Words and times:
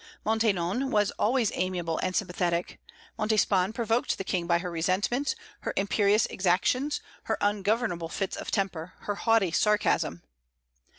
Maintenon 0.25 0.89
was 0.89 1.11
always 1.19 1.51
amiable 1.53 1.99
and 1.99 2.15
sympathetic; 2.15 2.79
Montespan 3.19 3.71
provoked 3.71 4.17
the 4.17 4.23
King 4.23 4.47
by 4.47 4.57
her 4.57 4.71
resentments, 4.71 5.35
her 5.59 5.75
imperious 5.77 6.25
exactions, 6.25 7.01
her 7.25 7.37
ungovernable 7.39 8.09
fits 8.09 8.35
of 8.35 8.49
temper, 8.49 8.93
her 9.01 9.13
haughty 9.13 9.51
sarcasm. 9.51 10.23